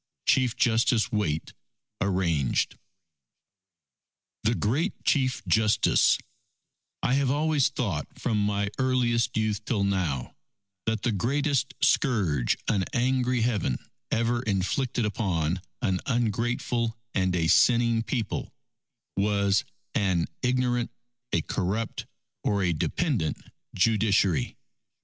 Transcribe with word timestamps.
Chief 0.25 0.55
Justice 0.57 1.11
Waite 1.11 1.53
(Arranged) 2.01 2.75
THE 4.41 4.55
GREAT 4.55 4.93
CHIEF 5.03 5.43
JUSTICE 5.45 6.17
_I 7.05 7.13
have 7.13 7.29
always 7.29 7.69
thought 7.69 8.07
from 8.17 8.43
my 8.43 8.71
earliest 8.79 9.37
youth 9.37 9.63
till 9.63 9.83
now, 9.83 10.35
that 10.87 11.03
the 11.03 11.11
greatest 11.11 11.75
scourge 11.83 12.57
an 12.67 12.83
angry 12.93 13.41
Heaven 13.41 13.77
ever 14.09 14.41
inflicted 14.41 15.05
upon 15.05 15.61
an 15.83 15.99
ungrateful 16.07 16.97
and 17.13 17.35
a 17.35 17.45
sinning 17.45 18.01
People, 18.01 18.51
was 19.15 19.63
an 19.93 20.25
ignorant, 20.41 20.89
a 21.31 21.41
corrupt, 21.43 22.07
or 22.43 22.63
a 22.63 22.73
dependent 22.73 23.39
Judiciary. 23.75 24.57